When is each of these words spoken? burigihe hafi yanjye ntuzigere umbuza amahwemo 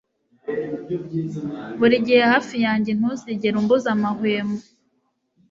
burigihe 1.79 2.23
hafi 2.33 2.55
yanjye 2.65 2.91
ntuzigere 2.93 3.55
umbuza 3.57 3.87
amahwemo 3.95 4.57